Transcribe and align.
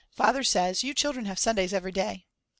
Father 0.09 0.43
says: 0.43 0.83
You 0.83 0.95
children 0.95 1.25
have 1.25 1.37
Sundays 1.37 1.75
every 1.75 1.91
day. 1.91 2.25